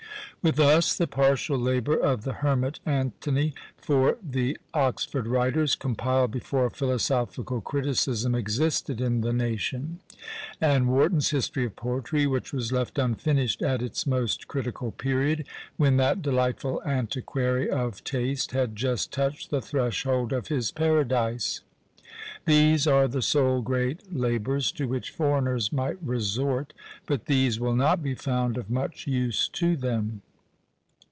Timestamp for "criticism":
7.61-8.33